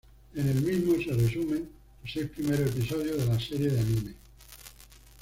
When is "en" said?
0.33-0.49